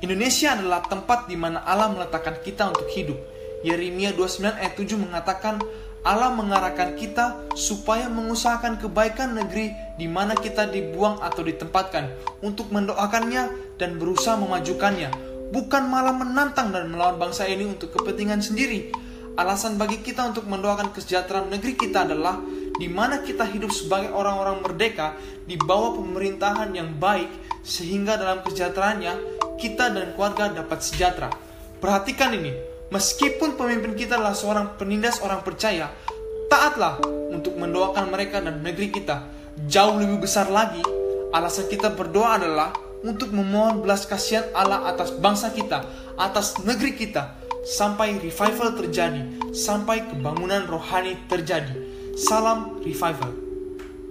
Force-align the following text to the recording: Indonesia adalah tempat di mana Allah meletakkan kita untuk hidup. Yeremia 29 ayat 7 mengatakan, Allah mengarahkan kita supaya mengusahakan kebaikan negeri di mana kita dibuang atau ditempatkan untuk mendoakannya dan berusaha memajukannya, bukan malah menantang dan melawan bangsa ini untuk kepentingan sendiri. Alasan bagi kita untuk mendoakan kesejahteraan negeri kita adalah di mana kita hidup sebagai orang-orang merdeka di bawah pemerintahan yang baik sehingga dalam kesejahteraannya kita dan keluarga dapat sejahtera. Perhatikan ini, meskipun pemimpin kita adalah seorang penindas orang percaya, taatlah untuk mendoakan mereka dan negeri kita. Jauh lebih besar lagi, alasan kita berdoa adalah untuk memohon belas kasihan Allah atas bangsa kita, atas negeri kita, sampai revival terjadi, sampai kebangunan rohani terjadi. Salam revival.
Indonesia 0.00 0.56
adalah 0.56 0.80
tempat 0.80 1.28
di 1.28 1.36
mana 1.36 1.60
Allah 1.60 1.92
meletakkan 1.92 2.40
kita 2.40 2.72
untuk 2.72 2.88
hidup. 2.88 3.20
Yeremia 3.60 4.16
29 4.16 4.56
ayat 4.56 4.72
7 4.72 4.96
mengatakan, 4.96 5.60
Allah 6.00 6.32
mengarahkan 6.32 6.96
kita 6.96 7.52
supaya 7.52 8.08
mengusahakan 8.08 8.80
kebaikan 8.80 9.36
negeri 9.36 9.76
di 10.00 10.08
mana 10.08 10.32
kita 10.32 10.72
dibuang 10.72 11.20
atau 11.20 11.44
ditempatkan 11.44 12.08
untuk 12.40 12.72
mendoakannya 12.72 13.76
dan 13.76 14.00
berusaha 14.00 14.40
memajukannya, 14.40 15.12
bukan 15.52 15.84
malah 15.92 16.16
menantang 16.16 16.72
dan 16.72 16.88
melawan 16.88 17.20
bangsa 17.20 17.44
ini 17.44 17.68
untuk 17.68 17.92
kepentingan 17.92 18.40
sendiri. 18.40 18.96
Alasan 19.36 19.76
bagi 19.76 20.00
kita 20.00 20.32
untuk 20.32 20.48
mendoakan 20.48 20.96
kesejahteraan 20.96 21.52
negeri 21.52 21.76
kita 21.76 22.08
adalah 22.08 22.40
di 22.80 22.88
mana 22.88 23.20
kita 23.20 23.44
hidup 23.44 23.68
sebagai 23.68 24.16
orang-orang 24.16 24.64
merdeka 24.64 25.12
di 25.44 25.60
bawah 25.60 26.00
pemerintahan 26.00 26.72
yang 26.72 26.96
baik 26.96 27.28
sehingga 27.60 28.16
dalam 28.16 28.40
kesejahteraannya 28.40 29.39
kita 29.60 29.92
dan 29.92 30.16
keluarga 30.16 30.48
dapat 30.48 30.80
sejahtera. 30.80 31.28
Perhatikan 31.76 32.32
ini, 32.32 32.56
meskipun 32.88 33.60
pemimpin 33.60 33.92
kita 33.92 34.16
adalah 34.16 34.32
seorang 34.32 34.80
penindas 34.80 35.20
orang 35.20 35.44
percaya, 35.44 35.92
taatlah 36.48 36.96
untuk 37.28 37.60
mendoakan 37.60 38.08
mereka 38.08 38.40
dan 38.40 38.64
negeri 38.64 38.88
kita. 38.88 39.28
Jauh 39.68 40.00
lebih 40.00 40.24
besar 40.24 40.48
lagi, 40.48 40.80
alasan 41.36 41.68
kita 41.68 41.92
berdoa 41.92 42.40
adalah 42.40 42.72
untuk 43.04 43.32
memohon 43.32 43.84
belas 43.84 44.08
kasihan 44.08 44.48
Allah 44.56 44.88
atas 44.88 45.12
bangsa 45.12 45.52
kita, 45.52 45.84
atas 46.16 46.56
negeri 46.64 46.96
kita, 46.96 47.36
sampai 47.64 48.16
revival 48.16 48.76
terjadi, 48.76 49.52
sampai 49.52 50.08
kebangunan 50.08 50.64
rohani 50.64 51.20
terjadi. 51.28 51.76
Salam 52.16 52.80
revival. 52.84 53.49